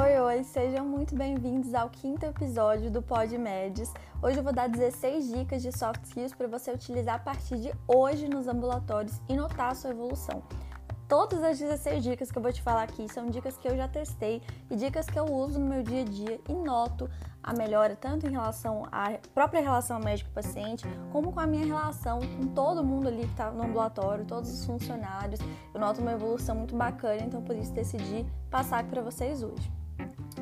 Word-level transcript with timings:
Oi, 0.00 0.18
oi, 0.18 0.42
sejam 0.42 0.86
muito 0.86 1.14
bem-vindos 1.14 1.74
ao 1.74 1.90
quinto 1.90 2.24
episódio 2.24 2.90
do 2.90 3.02
Pod. 3.02 3.36
Hoje 4.22 4.38
eu 4.38 4.42
vou 4.42 4.50
dar 4.52 4.66
16 4.66 5.30
dicas 5.30 5.60
de 5.60 5.70
soft 5.70 6.02
skills 6.04 6.32
para 6.34 6.48
você 6.48 6.72
utilizar 6.72 7.16
a 7.16 7.18
partir 7.18 7.58
de 7.58 7.70
hoje 7.86 8.26
nos 8.26 8.48
ambulatórios 8.48 9.20
e 9.28 9.36
notar 9.36 9.72
a 9.72 9.74
sua 9.74 9.90
evolução. 9.90 10.42
Todas 11.06 11.42
as 11.42 11.58
16 11.58 12.02
dicas 12.02 12.32
que 12.32 12.38
eu 12.38 12.42
vou 12.42 12.50
te 12.50 12.62
falar 12.62 12.84
aqui 12.84 13.06
são 13.12 13.26
dicas 13.26 13.58
que 13.58 13.68
eu 13.68 13.76
já 13.76 13.86
testei 13.86 14.40
e 14.70 14.76
dicas 14.76 15.04
que 15.04 15.18
eu 15.18 15.26
uso 15.26 15.60
no 15.60 15.66
meu 15.66 15.82
dia 15.82 16.00
a 16.00 16.04
dia 16.06 16.40
e 16.48 16.54
noto 16.54 17.06
a 17.42 17.52
melhora 17.52 17.94
tanto 17.94 18.26
em 18.26 18.30
relação 18.30 18.86
à 18.90 19.18
própria 19.34 19.60
relação 19.60 20.00
médico-paciente, 20.00 20.86
como 21.12 21.32
com 21.32 21.40
a 21.40 21.46
minha 21.46 21.66
relação 21.66 22.18
com 22.18 22.46
todo 22.54 22.82
mundo 22.82 23.08
ali 23.08 23.24
que 23.24 23.32
está 23.32 23.50
no 23.50 23.62
ambulatório, 23.62 24.24
todos 24.24 24.50
os 24.50 24.64
funcionários. 24.64 25.38
Eu 25.74 25.78
noto 25.78 26.00
uma 26.00 26.12
evolução 26.12 26.56
muito 26.56 26.74
bacana, 26.74 27.20
então 27.20 27.42
por 27.42 27.54
isso 27.54 27.74
decidi 27.74 28.24
passar 28.50 28.78
aqui 28.78 28.88
para 28.88 29.02
vocês 29.02 29.42
hoje. 29.42 29.81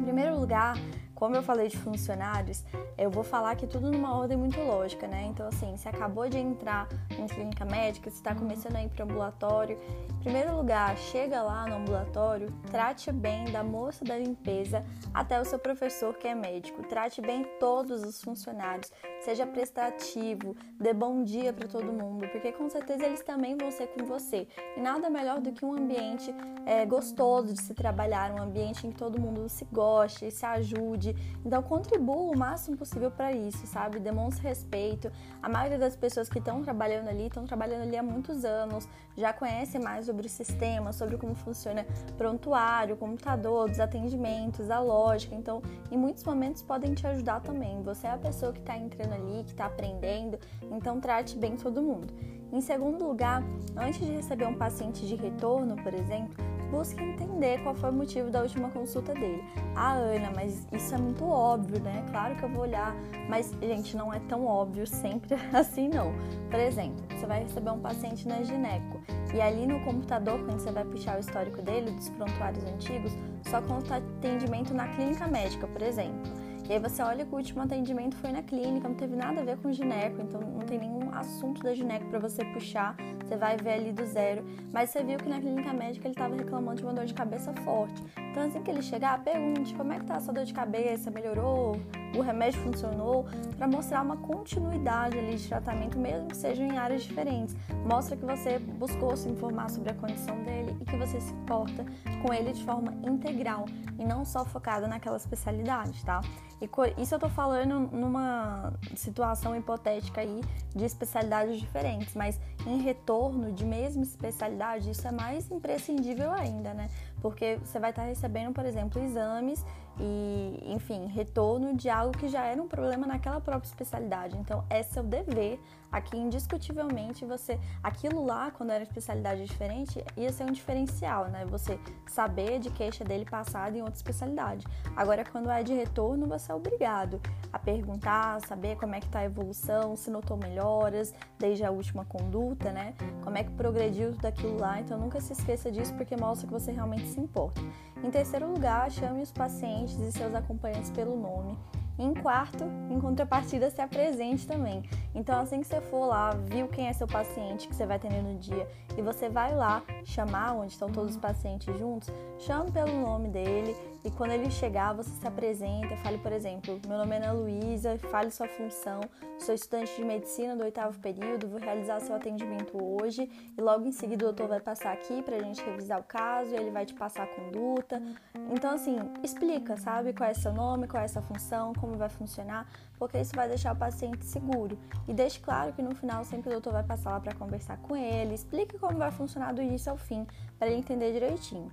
Em 0.01 0.03
primeiro 0.03 0.35
lugar, 0.41 0.79
como 1.21 1.37
eu 1.37 1.43
falei 1.43 1.69
de 1.69 1.77
funcionários, 1.77 2.65
eu 2.97 3.11
vou 3.11 3.23
falar 3.23 3.55
que 3.55 3.67
tudo 3.67 3.91
numa 3.91 4.19
ordem 4.19 4.39
muito 4.39 4.59
lógica, 4.59 5.07
né? 5.07 5.27
Então, 5.27 5.47
assim, 5.47 5.77
se 5.77 5.87
acabou 5.87 6.27
de 6.31 6.39
entrar 6.39 6.89
em 7.11 7.27
clínica 7.27 7.63
médica, 7.63 8.09
se 8.09 8.17
está 8.17 8.35
começando 8.35 8.77
a 8.77 8.83
ir 8.83 8.89
para 8.89 9.05
o 9.05 9.11
ambulatório, 9.11 9.79
em 10.09 10.23
primeiro 10.23 10.57
lugar, 10.57 10.97
chega 10.97 11.43
lá 11.43 11.67
no 11.67 11.77
ambulatório, 11.77 12.51
trate 12.71 13.13
bem 13.13 13.45
da 13.53 13.63
moça 13.63 14.03
da 14.03 14.17
limpeza 14.17 14.83
até 15.13 15.39
o 15.39 15.45
seu 15.45 15.59
professor 15.59 16.15
que 16.15 16.27
é 16.27 16.35
médico. 16.35 16.83
Trate 16.85 17.21
bem 17.21 17.45
todos 17.59 18.03
os 18.03 18.23
funcionários, 18.23 18.91
seja 19.21 19.47
prestativo, 19.47 20.57
dê 20.79 20.95
bom 20.95 21.23
dia 21.23 21.53
para 21.53 21.69
todo 21.69 21.93
mundo, 21.93 22.27
porque 22.29 22.51
com 22.51 22.69
certeza 22.71 23.05
eles 23.05 23.23
também 23.23 23.59
vão 23.59 23.71
ser 23.71 23.89
com 23.89 24.07
você. 24.07 24.49
E 24.75 24.81
nada 24.81 25.11
melhor 25.11 25.39
do 25.39 25.53
que 25.53 25.67
um 25.67 25.75
ambiente 25.75 26.35
é, 26.65 26.87
gostoso 26.87 27.53
de 27.53 27.63
se 27.63 27.75
trabalhar, 27.75 28.31
um 28.33 28.43
ambiente 28.43 28.87
em 28.87 28.91
que 28.91 28.97
todo 28.97 29.21
mundo 29.21 29.49
se 29.51 29.67
goste, 29.67 30.31
se 30.31 30.47
ajude 30.47 31.10
então 31.45 31.63
contribua 31.63 32.33
o 32.33 32.37
máximo 32.37 32.77
possível 32.77 33.11
para 33.11 33.33
isso, 33.33 33.67
sabe? 33.67 33.99
Demonstre 33.99 34.47
respeito. 34.47 35.11
A 35.43 35.49
maioria 35.49 35.79
das 35.79 35.97
pessoas 35.97 36.29
que 36.29 36.39
estão 36.39 36.63
trabalhando 36.63 37.09
ali 37.09 37.27
estão 37.27 37.45
trabalhando 37.45 37.83
ali 37.83 37.97
há 37.97 38.03
muitos 38.03 38.45
anos, 38.45 38.89
já 39.17 39.33
conhecem 39.33 39.81
mais 39.81 40.07
sobre 40.07 40.27
o 40.27 40.31
sistema, 40.31 40.93
sobre 40.93 41.17
como 41.17 41.35
funciona 41.35 41.87
prontuário, 42.17 42.97
computador, 42.97 43.71
os 43.71 43.81
atendimentos, 43.81 44.71
a 44.71 44.81
lógica. 44.81 45.35
Então, 45.35 45.63
em 45.91 45.97
muitos 45.97 46.25
momentos 46.25 46.63
podem 46.63 46.95
te 46.95 47.07
ajudar 47.07 47.41
também. 47.41 47.83
Você 47.83 48.07
é 48.07 48.11
a 48.11 48.19
pessoa 48.19 48.53
que 48.53 48.61
está 48.61 48.77
entrando 48.77 49.13
ali, 49.13 49.45
que 49.45 49.51
está 49.53 49.67
aprendendo, 49.67 50.39
então 50.71 51.01
trate 51.01 51.37
bem 51.37 51.57
todo 51.57 51.83
mundo. 51.83 52.13
Em 52.53 52.61
segundo 52.61 53.07
lugar, 53.07 53.43
antes 53.77 54.01
de 54.01 54.13
receber 54.13 54.47
um 54.47 54.55
paciente 54.55 55.07
de 55.07 55.15
retorno, 55.15 55.77
por 55.77 55.95
exemplo, 55.95 56.50
busque 56.71 57.03
entender 57.03 57.63
qual 57.63 57.75
foi 57.75 57.91
o 57.91 57.93
motivo 57.93 58.31
da 58.31 58.43
última 58.43 58.71
consulta 58.71 59.13
dele. 59.15 59.43
Ah, 59.75 59.93
Ana, 59.93 60.31
mas 60.35 60.67
isso 60.73 60.95
é 60.95 60.99
muito 60.99 61.25
óbvio, 61.25 61.81
né? 61.81 62.05
Claro 62.11 62.37
que 62.37 62.43
eu 62.43 62.49
vou 62.49 62.63
olhar, 62.63 62.95
mas, 63.29 63.53
gente, 63.61 63.97
não 63.97 64.13
é 64.13 64.21
tão 64.21 64.47
óbvio 64.47 64.87
sempre 64.87 65.35
assim, 65.53 65.89
não. 65.89 66.13
Por 66.51 66.59
exemplo, 66.59 67.05
você 67.11 67.27
vai 67.27 67.43
receber 67.43 67.71
um 67.71 67.81
paciente 67.81 68.27
na 68.27 68.43
gineco 68.43 69.01
e 69.35 69.41
ali 69.41 69.67
no 69.67 69.81
computador, 69.81 70.39
quando 70.45 70.59
você 70.59 70.73
vai 70.73 70.85
puxar 70.85 71.17
o 71.17 71.21
histórico 71.21 71.63
dele, 71.63 71.91
dos 71.93 72.09
prontuários 72.11 72.65
antigos, 72.65 73.13
só 73.49 73.61
conta 73.63 73.97
atendimento 73.97 74.75
na 74.75 74.89
clínica 74.89 75.27
médica, 75.27 75.67
por 75.67 75.83
exemplo. 75.83 76.40
E 76.71 76.75
aí 76.75 76.79
você 76.79 77.03
olha 77.03 77.27
que 77.27 77.35
o 77.35 77.37
último 77.37 77.63
atendimento 77.63 78.15
foi 78.15 78.31
na 78.31 78.45
clínica, 78.45 78.89
não 78.89 78.95
teve 78.95 79.17
nada 79.17 79.41
a 79.41 79.45
ver 79.45 79.57
com 79.57 79.73
gineco, 79.73 80.23
então 80.23 80.41
não 80.41 80.61
tem 80.61 80.79
nenhum 80.79 81.13
assunto 81.13 81.61
da 81.65 81.75
gineco 81.75 82.07
para 82.07 82.21
você 82.21 82.45
puxar, 82.45 82.95
você 83.25 83.37
vai 83.37 83.57
ver 83.57 83.73
ali 83.73 83.93
do 83.93 84.07
zero. 84.07 84.45
Mas 84.73 84.91
você 84.91 85.03
viu 85.03 85.19
que 85.19 85.29
na 85.29 85.41
clínica 85.41 85.73
médica 85.73 86.07
ele 86.07 86.15
estava 86.15 86.37
reclamando 86.37 86.77
de 86.77 86.85
uma 86.85 86.95
dor 86.95 87.07
de 87.07 87.13
cabeça 87.13 87.53
forte. 87.65 88.01
Então 88.31 88.45
assim 88.45 88.63
que 88.63 88.71
ele 88.71 88.83
chegar, 88.83 89.21
pergunte 89.25 89.75
como 89.75 89.93
é 89.93 89.99
que 89.99 90.05
tá 90.05 90.15
essa 90.15 90.33
dor 90.33 90.45
de 90.45 90.55
cabeça, 90.55 91.11
melhorou? 91.11 91.73
O 92.17 92.21
remédio 92.21 92.61
funcionou? 92.63 93.27
Para 93.57 93.69
mostrar 93.69 94.03
uma 94.03 94.17
continuidade 94.17 95.19
ali 95.19 95.37
de 95.37 95.47
tratamento, 95.49 95.99
mesmo 95.99 96.29
que 96.29 96.37
sejam 96.37 96.67
em 96.67 96.77
áreas 96.77 97.03
diferentes. 97.03 97.55
Mostra 97.85 98.17
que 98.17 98.25
você 98.25 98.59
buscou 98.59 99.17
se 99.17 99.29
informar 99.29 99.71
sobre 99.71 99.91
a 99.91 99.95
condição 99.95 100.43
dele 100.43 100.77
e 100.81 100.85
que 100.85 100.97
você 100.97 101.21
se 101.21 101.33
importa 101.33 101.85
com 102.23 102.33
ele 102.33 102.53
de 102.53 102.65
forma 102.65 102.93
integral 103.05 103.67
e 103.99 104.05
não 104.05 104.25
só 104.25 104.45
focada 104.45 104.89
naquela 104.89 105.17
especialidade, 105.17 106.05
tá? 106.05 106.21
E 106.61 106.69
isso 107.01 107.15
eu 107.15 107.19
tô 107.19 107.29
falando 107.29 107.81
numa 107.91 108.73
situação 108.95 109.57
hipotética 109.57 110.21
aí 110.21 110.43
de 110.75 110.85
especialidades 110.85 111.59
diferentes, 111.59 112.15
mas 112.15 112.39
em 112.67 112.83
retorno 112.83 113.51
de 113.51 113.65
mesma 113.65 114.03
especialidade, 114.03 114.91
isso 114.91 115.09
é 115.09 115.11
mais 115.11 115.51
imprescindível 115.51 116.31
ainda, 116.33 116.75
né? 116.75 116.89
Porque 117.23 117.59
você 117.65 117.79
vai 117.79 117.91
estar 117.91 118.03
recebendo, 118.03 118.53
por 118.53 118.67
exemplo, 118.67 119.03
exames 119.03 119.65
e, 119.99 120.73
enfim, 120.73 121.07
retorno 121.07 121.75
de 121.75 121.89
algo 121.89 122.17
que 122.17 122.29
já 122.29 122.45
era 122.45 122.61
um 122.61 122.69
problema 122.69 123.07
naquela 123.07 123.41
própria 123.41 123.69
especialidade. 123.69 124.37
Então, 124.37 124.65
é 124.71 124.83
seu 124.83 125.03
dever, 125.03 125.61
aqui 125.91 126.17
indiscutivelmente, 126.17 127.25
você. 127.25 127.59
Aquilo 127.83 128.25
lá, 128.25 128.51
quando 128.51 128.71
era 128.71 128.83
especialidade 128.83 129.45
diferente, 129.45 130.05
ia 130.17 130.33
ser 130.33 130.45
um 130.45 130.53
diferencial, 130.53 131.27
né? 131.29 131.45
Você 131.47 131.79
saber 132.07 132.59
de 132.59 132.71
queixa 132.71 133.05
dele 133.05 133.25
passada 133.25 133.77
em 133.77 133.81
outra 133.81 133.97
especialidade. 133.97 134.67
Agora, 134.97 135.25
quando 135.25 135.51
é 135.51 135.63
de 135.63 135.75
retorno, 135.75 136.27
você 136.27 136.53
é 136.53 136.55
obrigado 136.55 137.21
a 137.53 137.59
perguntar, 137.59 138.41
saber 138.43 138.77
como 138.77 138.95
é 138.95 139.01
que 139.01 139.09
tá 139.09 139.21
a 139.21 139.25
evolução, 139.25 139.97
se 139.97 140.11
notou 140.11 140.37
melhoras 140.37 141.13
desde 141.39 141.65
a 141.65 141.71
última 141.71 142.05
conduta, 142.05 142.71
né? 142.73 142.95
Como 143.25 143.37
é 143.37 143.45
que 143.45 143.51
progrediu 143.51 144.13
tudo 144.13 144.27
aquilo 144.27 144.59
lá. 144.59 144.81
Então, 144.81 144.99
nunca 144.99 145.21
se 145.21 145.33
esqueça 145.33 145.71
disso, 145.71 145.93
porque 145.95 146.17
mostra 146.17 146.47
que 146.47 146.53
você 146.53 146.71
realmente 146.71 147.07
se 147.09 147.21
importa. 147.21 147.61
Em 148.03 148.11
terceiro 148.11 148.51
lugar, 148.51 148.91
chame 148.91 149.23
os 149.23 149.31
pacientes 149.31 149.99
e 149.99 150.11
seus 150.11 150.35
acompanhantes 150.35 150.91
pelo 150.91 151.17
nome. 151.17 151.57
Em 152.01 152.15
quarto, 152.15 152.65
em 152.91 152.99
contrapartida, 152.99 153.69
se 153.69 153.83
apresente 153.83 154.47
também. 154.47 154.83
Então, 155.15 155.39
assim 155.39 155.61
que 155.61 155.67
você 155.67 155.83
for 155.83 156.07
lá, 156.07 156.31
viu 156.31 156.67
quem 156.67 156.89
é 156.89 156.95
seu 156.95 157.07
paciente 157.07 157.69
que 157.69 157.75
você 157.75 157.85
vai 157.85 157.99
atender 157.99 158.23
no 158.23 158.39
dia 158.39 158.67
e 158.97 159.03
você 159.03 159.29
vai 159.29 159.55
lá 159.55 159.83
chamar 160.03 160.55
onde 160.55 160.73
estão 160.73 160.91
todos 160.91 161.11
os 161.11 161.21
pacientes 161.21 161.79
juntos, 161.79 162.09
chame 162.39 162.71
pelo 162.71 162.99
nome 163.01 163.29
dele 163.29 163.77
e 164.03 164.11
quando 164.11 164.31
ele 164.31 164.51
chegar, 164.51 164.95
você 164.95 165.11
se 165.11 165.27
apresenta, 165.27 165.95
fale, 165.99 166.17
por 166.17 166.33
exemplo, 166.33 166.81
meu 166.89 166.97
nome 166.97 167.17
é 167.17 167.19
Ana 167.19 167.33
Luísa, 167.33 167.99
fale 168.11 168.31
sua 168.31 168.49
função, 168.49 169.01
sou 169.39 169.55
estudante 169.55 169.95
de 169.95 170.05
medicina 170.05 170.57
do 170.57 170.65
oitavo 170.65 170.99
período, 171.01 171.49
vou 171.49 171.61
realizar 171.61 172.01
seu 172.01 172.15
atendimento 172.15 172.83
hoje 172.83 173.31
e 173.57 173.61
logo 173.61 173.87
em 173.87 173.93
seguida 173.93 174.25
o 174.25 174.29
doutor 174.29 174.49
vai 174.49 174.61
passar 174.61 174.93
aqui 174.93 175.23
pra 175.23 175.39
gente 175.39 175.63
revisar 175.63 176.01
o 176.01 176.05
caso 176.05 176.55
e 176.55 176.57
ele 176.57 176.71
vai 176.71 176.87
te 176.87 176.95
passar 176.95 177.25
a 177.25 177.27
conduta. 177.27 178.03
Então, 178.51 178.73
assim, 178.73 178.97
explica, 179.23 179.77
sabe, 179.77 180.15
qual 180.15 180.31
é 180.31 180.35
seu 180.35 180.53
nome, 180.53 180.89
qual 180.89 181.03
é 181.03 181.05
essa 181.05 181.21
função, 181.21 181.75
como 181.75 181.90
vai 181.97 182.09
funcionar, 182.09 182.67
porque 182.99 183.19
isso 183.19 183.35
vai 183.35 183.49
deixar 183.49 183.75
o 183.75 183.77
paciente 183.77 184.25
seguro. 184.25 184.79
E 185.07 185.15
deixe 185.15 185.41
claro 185.41 185.73
que 185.73 185.83
no 185.83 185.95
final 185.95 186.25
sempre 186.25 186.49
o 186.49 186.53
doutor 186.53 186.73
vai 186.73 186.83
passar 186.83 187.11
lá 187.11 187.21
para 187.21 187.35
conversar 187.35 187.77
com 187.79 187.97
ele, 187.97 188.35
explique 188.35 188.79
como 188.79 188.99
vai 188.99 189.11
funcionar 189.11 189.53
do 189.53 189.63
início 189.63 189.91
ao 189.91 189.99
fim, 189.99 190.27
para 190.59 190.69
ele 190.69 190.77
entender 190.79 191.13
direitinho. 191.13 191.71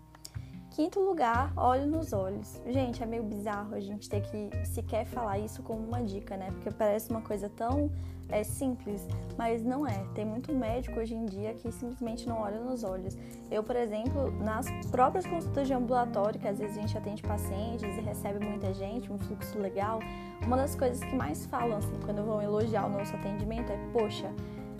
Quinto 0.72 1.00
lugar, 1.00 1.52
olho 1.58 1.88
nos 1.88 2.14
olhos. 2.14 2.62
Gente, 2.68 3.02
é 3.02 3.06
meio 3.06 3.24
bizarro 3.24 3.74
a 3.74 3.80
gente 3.80 4.08
ter 4.08 4.22
que 4.22 4.52
sequer 4.64 5.06
falar 5.06 5.40
isso 5.40 5.64
como 5.64 5.80
uma 5.80 6.04
dica, 6.04 6.38
né? 6.38 6.52
Porque 6.52 6.70
parece 6.70 7.10
uma 7.10 7.22
coisa 7.22 7.50
tão 7.50 7.90
é, 8.30 8.44
simples, 8.44 9.08
mas 9.38 9.64
não 9.64 9.86
é. 9.86 10.06
Tem 10.14 10.26
muito 10.26 10.54
médico 10.54 11.00
hoje 11.00 11.16
em 11.16 11.26
dia 11.26 11.54
que 11.54 11.72
simplesmente 11.72 12.28
não 12.28 12.42
olha 12.42 12.60
nos 12.60 12.84
olhos. 12.84 13.18
Eu, 13.50 13.64
por 13.64 13.76
exemplo, 13.76 14.32
nas 14.44 14.68
próprias 14.92 15.26
consultas 15.26 15.68
de 15.68 15.74
ambulatório, 15.74 16.40
que 16.40 16.48
às 16.48 16.60
vezes 16.60 16.78
a 16.78 16.82
gente 16.82 16.98
atende 16.98 17.22
pacientes 17.22 17.98
e 17.98 18.02
recebe 18.02 18.44
muita 18.46 18.74
gente, 18.74 19.12
um 19.12 19.18
fluxo 19.18 19.58
legal, 19.58 20.00
uma 20.46 20.58
das 20.58 20.76
coisas 20.76 21.04
que 21.04 21.16
mais 21.16 21.46
falam, 21.46 21.78
assim, 21.78 22.00
quando 22.06 22.24
vão 22.26 22.42
elogiar 22.42 22.86
o 22.86 22.90
nosso 22.90 23.16
atendimento 23.16 23.72
é: 23.72 23.78
poxa 23.92 24.32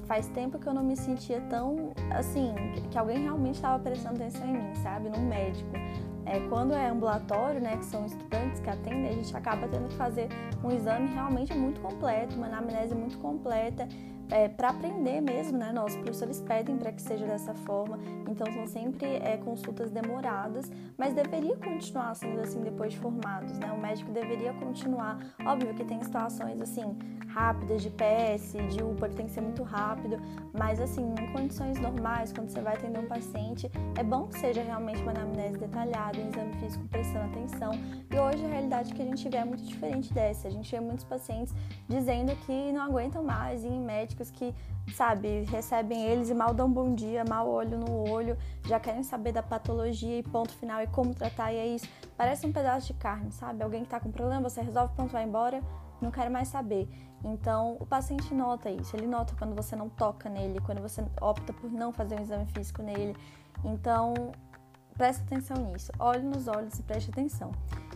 faz 0.08 0.28
tempo 0.30 0.58
que 0.58 0.68
eu 0.68 0.74
não 0.74 0.84
me 0.84 0.96
sentia 0.96 1.42
tão 1.50 1.92
assim, 2.12 2.54
que 2.90 2.98
alguém 2.98 3.24
realmente 3.24 3.56
estava 3.56 3.78
prestando 3.78 4.16
atenção 4.16 4.48
em 4.48 4.54
mim, 4.54 4.76
sabe? 4.76 5.10
Num 5.10 5.28
médico. 5.28 5.70
É, 6.26 6.40
quando 6.50 6.74
é 6.74 6.90
ambulatório, 6.90 7.62
né, 7.62 7.78
que 7.78 7.86
são 7.86 8.06
estudantes 8.06 8.60
que 8.60 8.70
atendem, 8.70 9.08
a 9.08 9.14
gente 9.14 9.36
acaba 9.36 9.68
tendo 9.68 9.88
que 9.88 9.96
fazer 9.96 10.28
um 10.64 10.72
exame 10.72 11.08
realmente 11.14 11.54
muito 11.54 11.80
completo, 11.80 12.36
uma 12.36 12.48
anamnese 12.48 12.94
muito 12.94 13.18
completa 13.18 13.88
é, 14.30 14.48
para 14.48 14.70
aprender 14.70 15.22
mesmo, 15.22 15.58
né? 15.58 15.72
Nossos 15.72 15.96
professores 15.98 16.42
pedem 16.42 16.78
para 16.78 16.92
que 16.92 17.02
seja 17.02 17.26
dessa 17.26 17.54
forma, 17.54 17.98
então 18.30 18.52
são 18.54 18.68
sempre 18.68 19.06
é, 19.06 19.38
consultas 19.38 19.92
demoradas, 19.92 20.72
mas 20.98 21.14
deveria 21.14 21.56
continuar 21.56 22.16
sendo 22.16 22.40
assim 22.42 22.62
depois 22.62 22.94
de 22.94 23.00
formados, 23.00 23.58
né? 23.58 23.72
O 23.72 23.80
médico 23.80 24.12
deveria 24.12 24.54
continuar. 24.54 25.20
Óbvio 25.46 25.74
que 25.74 25.84
tem 25.84 26.02
situações 26.02 26.62
assim 26.62 26.98
rápidas 27.28 27.84
de 27.84 27.90
PS, 27.90 28.54
de 28.74 28.82
UPA 28.82 29.10
que 29.10 29.16
tem 29.16 29.26
que 29.28 29.32
ser 29.32 29.42
muito 29.42 29.62
rápido, 29.62 30.18
mas 30.58 30.80
assim 30.80 31.14
em 31.22 31.32
condições 31.32 31.80
normais, 31.80 32.34
quando 32.34 32.50
você 32.50 32.62
vai 32.62 32.74
atender 32.74 33.00
um 33.00 33.08
paciente, 33.08 33.70
é 33.96 34.04
bom 34.04 34.28
que 34.28 34.40
seja 34.40 34.64
realmente 34.64 35.02
uma 35.04 35.12
anamnese 35.12 35.58
detalhada, 35.58 36.18
um 36.20 36.30
exame 36.30 36.54
físico 36.54 36.88
prestando 36.88 37.26
atenção. 37.26 37.72
E 38.10 38.18
hoje 38.18 38.44
a 38.44 38.48
realidade 38.48 38.94
que 38.94 39.02
a 39.02 39.06
gente 39.06 39.30
vê 39.30 39.38
é 39.38 39.46
muito 39.46 39.64
diferente 39.64 40.12
dessa. 40.14 40.48
A 40.48 40.52
gente 40.52 40.72
vê 40.72 40.80
muitos 40.80 41.04
pacientes 41.04 41.54
dizendo 41.88 42.36
que 42.46 42.72
não 42.72 42.82
aguentam 42.82 43.24
mais 43.24 43.64
ir 43.64 43.68
em 43.68 43.82
médico 43.82 44.17
médicos 44.18 44.32
que, 44.32 44.54
sabe, 44.94 45.44
recebem 45.46 46.04
eles 46.06 46.30
e 46.30 46.34
mal 46.34 46.54
dão 46.54 46.72
bom 46.72 46.96
dia, 46.96 47.24
mal 47.24 47.48
olho 47.48 47.78
no 47.78 48.10
olho, 48.10 48.38
já 48.66 48.80
querem 48.80 49.04
saber 49.04 49.32
da 49.32 49.44
patologia 49.44 50.18
e 50.20 50.24
ponto 50.24 50.54
final 50.54 50.82
e 50.82 50.88
como 50.88 51.14
tratar, 51.14 51.54
e 51.54 51.58
é 51.58 51.68
isso. 51.68 51.88
Parece 52.18 52.46
um 52.46 52.52
pedaço 52.52 52.88
de 52.88 52.94
carne, 52.94 53.32
sabe? 53.32 53.64
Alguém 53.64 53.84
que 53.84 53.90
tá 53.90 54.00
com 54.00 54.12
problema, 54.12 54.50
você 54.50 54.62
resolve, 54.62 54.94
ponto, 54.96 55.12
vai 55.12 55.24
embora, 55.24 55.62
não 56.02 56.12
quero 56.12 56.32
mais 56.32 56.48
saber. 56.48 56.90
Então, 57.24 57.78
o 57.80 57.86
paciente 57.86 58.34
nota 58.34 58.70
isso, 58.70 58.96
ele 58.96 59.08
nota 59.08 59.34
quando 59.38 59.56
você 59.56 59.76
não 59.76 59.90
toca 59.90 60.30
nele, 60.30 60.60
quando 60.62 60.82
você 60.82 61.04
opta 61.22 61.54
por 61.54 61.72
não 61.72 61.92
fazer 61.92 62.20
um 62.20 62.24
exame 62.24 62.46
físico 62.48 62.82
nele. 62.82 63.16
Então, 63.64 64.14
preste 64.96 65.24
atenção 65.24 65.58
nisso, 65.58 65.92
olhe 66.00 66.24
nos 66.24 66.48
olhos 66.48 66.78
e 66.80 66.84
preste 66.84 67.10
atenção. 67.12 67.52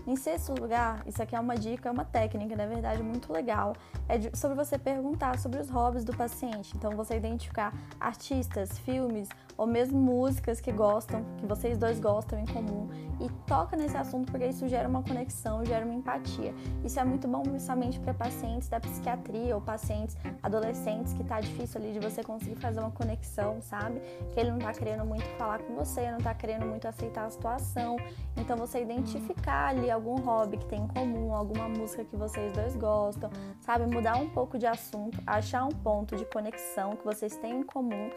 Em 0.07 0.15
sexto 0.15 0.53
lugar, 0.59 1.03
isso 1.05 1.21
aqui 1.21 1.35
é 1.35 1.39
uma 1.39 1.55
dica, 1.55 1.87
é 1.87 1.91
uma 1.91 2.05
técnica, 2.05 2.55
na 2.55 2.65
verdade, 2.65 3.03
muito 3.03 3.31
legal. 3.31 3.75
É 4.09 4.17
de, 4.17 4.37
sobre 4.37 4.55
você 4.55 4.77
perguntar 4.77 5.37
sobre 5.37 5.59
os 5.59 5.69
hobbies 5.69 6.03
do 6.03 6.15
paciente. 6.15 6.75
Então, 6.75 6.91
você 6.91 7.15
identificar 7.15 7.73
artistas, 7.99 8.79
filmes 8.79 9.29
ou 9.61 9.67
mesmo 9.67 9.99
músicas 9.99 10.59
que 10.59 10.71
gostam, 10.71 11.23
que 11.37 11.45
vocês 11.45 11.77
dois 11.77 11.99
gostam 11.99 12.39
em 12.39 12.47
comum, 12.47 12.89
e 13.19 13.29
toca 13.45 13.77
nesse 13.77 13.95
assunto 13.95 14.31
porque 14.31 14.47
isso 14.47 14.67
gera 14.67 14.89
uma 14.89 15.03
conexão, 15.03 15.63
gera 15.63 15.85
uma 15.85 15.93
empatia. 15.93 16.51
Isso 16.83 16.99
é 16.99 17.03
muito 17.03 17.27
bom 17.27 17.43
principalmente 17.43 17.99
para 17.99 18.11
pacientes 18.11 18.67
da 18.67 18.79
psiquiatria 18.79 19.53
ou 19.53 19.61
pacientes 19.61 20.17
adolescentes 20.41 21.13
que 21.13 21.23
tá 21.23 21.39
difícil 21.39 21.79
ali 21.79 21.93
de 21.93 21.99
você 21.99 22.23
conseguir 22.23 22.55
fazer 22.55 22.79
uma 22.79 22.89
conexão, 22.89 23.61
sabe? 23.61 23.99
Que 24.33 24.39
ele 24.39 24.49
não 24.49 24.57
tá 24.57 24.73
querendo 24.73 25.05
muito 25.05 25.25
falar 25.37 25.59
com 25.59 25.75
você, 25.75 26.09
não 26.09 26.17
tá 26.17 26.33
querendo 26.33 26.65
muito 26.65 26.87
aceitar 26.87 27.25
a 27.25 27.29
situação. 27.29 27.97
Então 28.35 28.57
você 28.57 28.81
identificar 28.81 29.67
ali 29.67 29.91
algum 29.91 30.15
hobby 30.21 30.57
que 30.57 30.65
tem 30.65 30.81
em 30.81 30.87
comum, 30.87 31.35
alguma 31.35 31.69
música 31.69 32.03
que 32.03 32.15
vocês 32.15 32.51
dois 32.53 32.75
gostam, 32.75 33.29
sabe? 33.59 33.85
Mudar 33.85 34.17
um 34.17 34.29
pouco 34.29 34.57
de 34.57 34.65
assunto, 34.65 35.21
achar 35.27 35.65
um 35.65 35.69
ponto 35.69 36.15
de 36.15 36.25
conexão 36.25 36.95
que 36.95 37.05
vocês 37.05 37.37
têm 37.37 37.59
em 37.59 37.63
comum, 37.63 38.09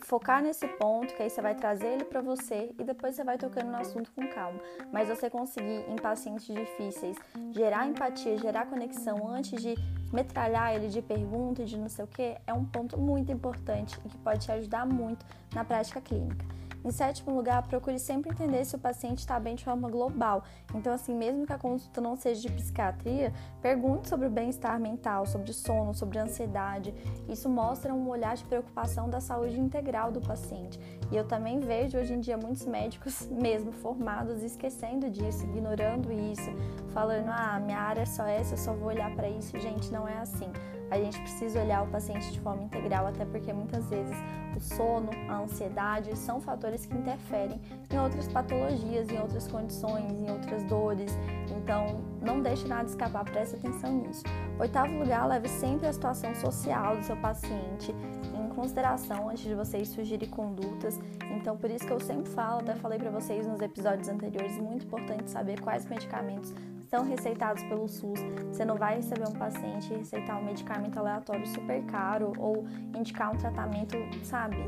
focar 0.00 0.42
nesse 0.42 0.66
ponto, 0.66 1.14
que 1.14 1.22
aí 1.22 1.30
você 1.30 1.40
vai 1.40 1.54
trazer 1.54 1.88
ele 1.88 2.04
para 2.04 2.20
você 2.20 2.74
e 2.78 2.84
depois 2.84 3.14
você 3.14 3.24
vai 3.24 3.36
tocando 3.38 3.70
no 3.70 3.76
assunto 3.76 4.10
com 4.12 4.26
calma. 4.28 4.60
Mas 4.92 5.08
você 5.08 5.28
conseguir 5.28 5.84
em 5.88 5.96
pacientes 5.96 6.46
difíceis 6.46 7.16
gerar 7.50 7.86
empatia, 7.86 8.38
gerar 8.38 8.66
conexão 8.66 9.28
antes 9.28 9.60
de 9.60 9.74
metralhar 10.12 10.74
ele 10.74 10.88
de 10.88 11.00
pergunta 11.00 11.62
e 11.62 11.64
de 11.64 11.78
não 11.78 11.88
sei 11.88 12.04
o 12.04 12.08
que, 12.08 12.36
é 12.46 12.52
um 12.52 12.64
ponto 12.64 12.98
muito 12.98 13.32
importante 13.32 13.98
e 14.04 14.08
que 14.08 14.18
pode 14.18 14.40
te 14.40 14.52
ajudar 14.52 14.86
muito 14.86 15.24
na 15.54 15.64
prática 15.64 16.00
clínica. 16.00 16.44
Em 16.84 16.90
sétimo 16.90 17.34
lugar, 17.34 17.62
procure 17.62 17.98
sempre 17.98 18.30
entender 18.30 18.64
se 18.64 18.74
o 18.74 18.78
paciente 18.78 19.18
está 19.18 19.38
bem 19.38 19.54
de 19.54 19.64
forma 19.64 19.88
global. 19.88 20.42
Então, 20.74 20.92
assim, 20.92 21.14
mesmo 21.14 21.46
que 21.46 21.52
a 21.52 21.58
consulta 21.58 22.00
não 22.00 22.16
seja 22.16 22.40
de 22.40 22.50
psiquiatria, 22.50 23.32
pergunte 23.60 24.08
sobre 24.08 24.26
o 24.26 24.30
bem-estar 24.30 24.80
mental, 24.80 25.24
sobre 25.24 25.52
sono, 25.52 25.94
sobre 25.94 26.18
ansiedade. 26.18 26.92
Isso 27.28 27.48
mostra 27.48 27.94
um 27.94 28.08
olhar 28.08 28.34
de 28.34 28.44
preocupação 28.44 29.08
da 29.08 29.20
saúde 29.20 29.60
integral 29.60 30.10
do 30.10 30.20
paciente. 30.20 30.80
E 31.12 31.16
eu 31.16 31.24
também 31.24 31.60
vejo 31.60 31.98
hoje 31.98 32.14
em 32.14 32.20
dia 32.20 32.36
muitos 32.36 32.66
médicos, 32.66 33.26
mesmo 33.30 33.70
formados, 33.70 34.42
esquecendo 34.42 35.08
disso, 35.08 35.44
ignorando 35.44 36.10
isso, 36.12 36.50
falando: 36.92 37.28
ah, 37.28 37.60
minha 37.60 37.78
área 37.78 38.02
é 38.02 38.06
só 38.06 38.26
essa, 38.26 38.54
eu 38.54 38.58
só 38.58 38.72
vou 38.72 38.88
olhar 38.88 39.14
para 39.14 39.28
isso. 39.28 39.56
Gente, 39.60 39.92
não 39.92 40.08
é 40.08 40.18
assim 40.18 40.50
a 40.92 40.98
gente 40.98 41.18
precisa 41.20 41.62
olhar 41.62 41.82
o 41.82 41.86
paciente 41.86 42.30
de 42.30 42.38
forma 42.38 42.64
integral, 42.64 43.06
até 43.06 43.24
porque 43.24 43.50
muitas 43.50 43.88
vezes 43.88 44.14
o 44.54 44.60
sono, 44.60 45.08
a 45.26 45.38
ansiedade 45.38 46.14
são 46.18 46.38
fatores 46.38 46.71
que 46.86 46.94
interferem 46.96 47.60
em 47.90 47.98
outras 47.98 48.26
patologias, 48.28 49.08
em 49.10 49.18
outras 49.20 49.46
condições, 49.46 50.10
em 50.10 50.30
outras 50.30 50.64
dores. 50.64 51.12
Então, 51.56 52.02
não 52.20 52.40
deixe 52.40 52.66
nada 52.66 52.88
escapar, 52.88 53.24
preste 53.24 53.56
atenção 53.56 53.92
nisso. 53.92 54.24
Oitavo 54.58 54.98
lugar, 54.98 55.26
leve 55.28 55.48
sempre 55.48 55.86
a 55.86 55.92
situação 55.92 56.34
social 56.34 56.96
do 56.96 57.04
seu 57.04 57.16
paciente 57.16 57.94
em 58.34 58.48
consideração 58.54 59.28
antes 59.28 59.44
de 59.44 59.54
vocês 59.54 59.88
sugerir 59.88 60.28
condutas. 60.28 60.98
Então, 61.36 61.56
por 61.56 61.70
isso 61.70 61.86
que 61.86 61.92
eu 61.92 62.00
sempre 62.00 62.30
falo, 62.32 62.60
até 62.60 62.74
falei 62.74 62.98
para 62.98 63.10
vocês 63.10 63.46
nos 63.46 63.60
episódios 63.60 64.08
anteriores, 64.08 64.56
muito 64.58 64.86
importante 64.86 65.30
saber 65.30 65.60
quais 65.60 65.86
medicamentos 65.86 66.54
são 66.92 67.04
receitados 67.04 67.62
pelo 67.62 67.88
SUS. 67.88 68.20
Você 68.52 68.66
não 68.66 68.76
vai 68.76 68.96
receber 68.96 69.26
um 69.26 69.32
paciente 69.32 69.90
e 69.90 69.96
receitar 69.96 70.38
um 70.38 70.44
medicamento 70.44 70.98
aleatório 70.98 71.46
super 71.46 71.82
caro 71.86 72.34
ou 72.36 72.66
indicar 72.94 73.32
um 73.32 73.38
tratamento, 73.38 73.96
sabe, 74.22 74.58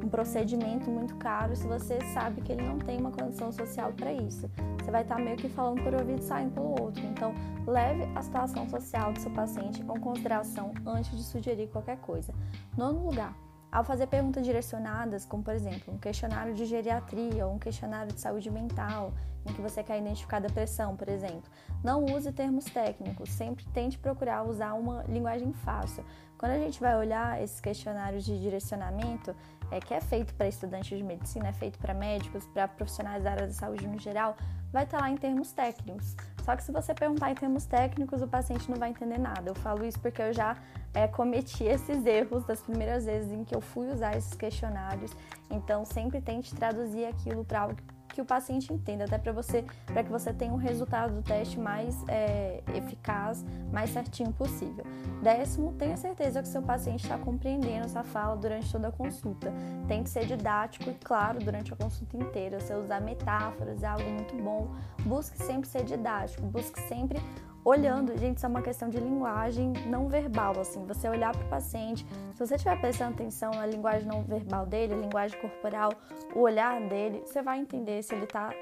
um 0.00 0.08
procedimento 0.08 0.88
muito 0.88 1.16
caro 1.16 1.56
se 1.56 1.66
você 1.66 1.98
sabe 2.14 2.40
que 2.40 2.52
ele 2.52 2.62
não 2.62 2.78
tem 2.78 3.00
uma 3.00 3.10
condição 3.10 3.50
social 3.50 3.92
para 3.94 4.12
isso. 4.12 4.48
Você 4.78 4.92
vai 4.92 5.02
estar 5.02 5.18
meio 5.18 5.36
que 5.36 5.48
falando 5.48 5.82
por 5.82 5.92
ouvido 5.92 6.20
e 6.20 6.22
saindo 6.22 6.54
pelo 6.54 6.80
outro. 6.80 7.04
Então, 7.04 7.34
leve 7.66 8.04
a 8.14 8.22
situação 8.22 8.68
social 8.68 9.12
do 9.12 9.18
seu 9.18 9.32
paciente 9.32 9.82
com 9.82 9.98
consideração 9.98 10.72
antes 10.86 11.10
de 11.10 11.24
sugerir 11.24 11.66
qualquer 11.66 11.96
coisa. 11.98 12.32
Nono 12.76 13.04
lugar, 13.06 13.36
ao 13.72 13.82
fazer 13.82 14.06
perguntas 14.06 14.44
direcionadas, 14.44 15.24
como 15.24 15.42
por 15.42 15.54
exemplo, 15.54 15.92
um 15.92 15.98
questionário 15.98 16.54
de 16.54 16.64
geriatria 16.64 17.44
ou 17.44 17.54
um 17.54 17.58
questionário 17.58 18.12
de 18.12 18.20
saúde 18.20 18.50
mental, 18.52 19.12
em 19.46 19.52
que 19.52 19.60
você 19.60 19.82
quer 19.82 19.98
identificar 19.98 20.40
depressão, 20.40 20.96
por 20.96 21.08
exemplo, 21.08 21.50
não 21.82 22.04
use 22.04 22.32
termos 22.32 22.64
técnicos, 22.64 23.30
sempre 23.30 23.64
tente 23.72 23.98
procurar 23.98 24.44
usar 24.44 24.74
uma 24.74 25.02
linguagem 25.04 25.52
fácil. 25.52 26.04
Quando 26.38 26.52
a 26.52 26.58
gente 26.58 26.80
vai 26.80 26.96
olhar 26.96 27.40
esses 27.40 27.60
questionários 27.60 28.24
de 28.24 28.40
direcionamento, 28.40 29.34
é, 29.70 29.80
que 29.80 29.94
é 29.94 30.00
feito 30.00 30.34
para 30.34 30.48
estudantes 30.48 30.98
de 30.98 31.04
medicina, 31.04 31.48
é 31.48 31.52
feito 31.52 31.78
para 31.78 31.94
médicos, 31.94 32.44
para 32.46 32.68
profissionais 32.68 33.22
da 33.22 33.30
área 33.30 33.46
da 33.46 33.52
saúde 33.52 33.86
no 33.86 33.98
geral, 33.98 34.36
vai 34.72 34.84
estar 34.84 34.98
tá 34.98 35.04
lá 35.04 35.10
em 35.10 35.16
termos 35.16 35.52
técnicos. 35.52 36.16
Só 36.44 36.56
que 36.56 36.64
se 36.64 36.72
você 36.72 36.92
perguntar 36.92 37.30
em 37.30 37.34
termos 37.34 37.64
técnicos, 37.64 38.22
o 38.22 38.28
paciente 38.28 38.68
não 38.70 38.76
vai 38.76 38.90
entender 38.90 39.18
nada. 39.18 39.50
Eu 39.50 39.54
falo 39.54 39.84
isso 39.84 40.00
porque 40.00 40.20
eu 40.20 40.32
já 40.32 40.56
é, 40.92 41.06
cometi 41.06 41.64
esses 41.64 42.04
erros 42.04 42.44
das 42.44 42.60
primeiras 42.60 43.04
vezes 43.04 43.32
em 43.32 43.44
que 43.44 43.54
eu 43.54 43.60
fui 43.60 43.88
usar 43.88 44.16
esses 44.16 44.34
questionários. 44.34 45.12
Então, 45.50 45.84
sempre 45.84 46.20
tente 46.20 46.54
traduzir 46.54 47.04
aquilo 47.04 47.44
para 47.44 47.60
algo 47.60 47.76
que 48.12 48.20
o 48.20 48.24
paciente 48.24 48.72
entenda, 48.72 49.04
até 49.04 49.18
para 49.18 49.32
você, 49.32 49.64
para 49.86 50.04
que 50.04 50.10
você 50.10 50.32
tenha 50.32 50.52
um 50.52 50.56
resultado 50.56 51.14
do 51.14 51.22
teste 51.22 51.58
mais 51.58 51.96
é, 52.08 52.62
eficaz, 52.74 53.44
mais 53.72 53.90
certinho 53.90 54.32
possível. 54.32 54.84
Décimo, 55.22 55.72
tenha 55.72 55.96
certeza 55.96 56.42
que 56.42 56.48
seu 56.48 56.62
paciente 56.62 57.02
está 57.02 57.16
compreendendo 57.16 57.86
essa 57.86 58.02
fala 58.02 58.36
durante 58.36 58.70
toda 58.70 58.88
a 58.88 58.92
consulta. 58.92 59.52
Tem 59.88 60.02
que 60.02 60.10
ser 60.10 60.26
didático 60.26 60.90
e 60.90 60.94
claro 60.94 61.38
durante 61.38 61.72
a 61.72 61.76
consulta 61.76 62.16
inteira. 62.16 62.60
Você 62.60 62.74
usar 62.74 63.00
metáforas 63.00 63.82
é 63.82 63.86
algo 63.86 64.08
muito 64.10 64.36
bom. 64.36 64.74
Busque 65.00 65.38
sempre 65.38 65.68
ser 65.68 65.84
didático, 65.84 66.42
busque 66.42 66.80
sempre 66.82 67.18
olhando, 67.64 68.16
gente, 68.18 68.38
isso 68.38 68.46
é 68.46 68.48
uma 68.48 68.62
questão 68.62 68.88
de 68.88 68.98
linguagem 68.98 69.72
não 69.86 70.08
verbal, 70.08 70.58
assim, 70.58 70.84
você 70.84 71.08
olhar 71.08 71.34
para 71.36 71.46
o 71.46 71.48
paciente, 71.48 72.06
se 72.34 72.38
você 72.38 72.56
estiver 72.56 72.80
prestando 72.80 73.12
atenção 73.12 73.50
na 73.52 73.66
linguagem 73.66 74.06
não 74.06 74.22
verbal 74.22 74.66
dele, 74.66 74.94
a 74.94 74.96
linguagem 74.96 75.40
corporal, 75.40 75.92
o 76.34 76.40
olhar 76.40 76.80
dele, 76.88 77.22
você 77.24 77.42
vai 77.42 77.60
entender 77.60 78.02
se 78.02 78.14
ele 78.14 78.24
está 78.24 78.52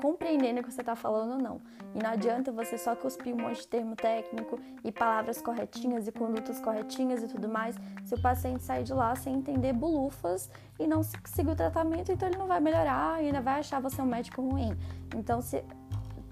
compreendendo 0.00 0.60
o 0.60 0.62
que 0.62 0.72
você 0.72 0.80
está 0.80 0.96
falando 0.96 1.32
ou 1.32 1.38
não. 1.38 1.60
E 1.94 2.02
não 2.02 2.10
adianta 2.10 2.50
você 2.50 2.76
só 2.78 2.96
cuspir 2.96 3.34
um 3.34 3.38
monte 3.38 3.60
de 3.60 3.68
termo 3.68 3.94
técnico 3.94 4.58
e 4.82 4.90
palavras 4.90 5.40
corretinhas 5.40 6.08
e 6.08 6.12
condutas 6.12 6.60
corretinhas 6.60 7.22
e 7.22 7.28
tudo 7.28 7.48
mais, 7.48 7.76
se 8.04 8.14
o 8.14 8.20
paciente 8.20 8.62
sair 8.62 8.84
de 8.84 8.92
lá 8.92 9.14
sem 9.14 9.34
entender 9.34 9.72
bulufas 9.72 10.50
e 10.78 10.86
não 10.86 11.02
seguir 11.02 11.50
o 11.50 11.56
tratamento, 11.56 12.10
então 12.10 12.28
ele 12.28 12.38
não 12.38 12.46
vai 12.46 12.60
melhorar 12.60 13.22
e 13.22 13.26
ainda 13.26 13.40
vai 13.40 13.60
achar 13.60 13.80
você 13.80 14.00
um 14.00 14.06
médico 14.06 14.42
ruim. 14.42 14.76
Então, 15.14 15.40
se 15.40 15.64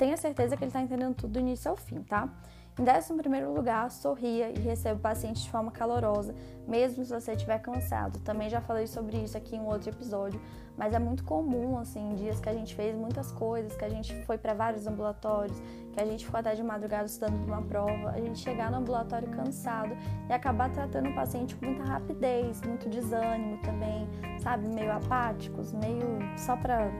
tenha 0.03 0.17
certeza 0.17 0.57
que 0.57 0.65
ele 0.65 0.71
está 0.71 0.83
entendendo 0.83 1.15
tudo 1.15 1.35
do 1.35 1.39
início 1.39 1.71
ao 1.71 1.77
fim, 1.77 2.03
tá? 2.03 2.29
Em 2.77 2.83
décimo 2.83 3.19
primeiro 3.19 3.55
lugar, 3.55 3.89
sorria 3.89 4.51
e 4.51 4.59
receba 4.59 4.97
o 4.97 4.99
paciente 4.99 5.45
de 5.45 5.49
forma 5.49 5.71
calorosa, 5.71 6.35
mesmo 6.67 7.05
se 7.05 7.13
você 7.13 7.35
estiver 7.35 7.61
cansado. 7.61 8.19
Também 8.19 8.51
já 8.51 8.61
falei 8.61 8.89
sobre 8.89 9.19
isso 9.19 9.39
aqui 9.39 9.55
em 9.55 9.61
um 9.61 9.67
outro 9.67 9.91
episódio, 9.91 10.41
mas 10.77 10.93
é 10.93 10.99
muito 10.99 11.23
comum, 11.23 11.79
assim, 11.79 12.17
dias 12.17 12.41
que 12.41 12.49
a 12.49 12.53
gente 12.53 12.75
fez 12.75 12.97
muitas 12.97 13.31
coisas, 13.31 13.77
que 13.77 13.85
a 13.85 13.89
gente 13.89 14.13
foi 14.25 14.37
para 14.37 14.55
vários 14.55 14.89
ambulatórios, 14.89 15.63
que 15.93 16.01
a 16.01 16.05
gente 16.05 16.25
ficou 16.27 16.41
até 16.41 16.53
de 16.53 16.65
madrugada 16.65 17.05
estudando 17.05 17.45
uma 17.47 17.63
prova, 17.63 18.11
a 18.11 18.19
gente 18.19 18.41
chegar 18.41 18.73
no 18.73 18.79
ambulatório 18.79 19.29
cansado 19.29 19.97
e 20.29 20.33
acabar 20.33 20.69
tratando 20.73 21.11
o 21.11 21.15
paciente 21.15 21.55
com 21.55 21.67
muita 21.67 21.85
rapidez, 21.85 22.61
muito 22.63 22.89
desânimo 22.89 23.59
também, 23.59 24.09
sabe? 24.41 24.67
Meio 24.67 24.91
apáticos, 24.91 25.73
meio 25.73 26.19
só 26.37 26.57
para 26.57 26.91